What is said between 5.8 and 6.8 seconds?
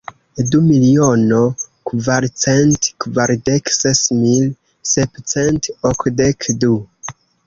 okdek du.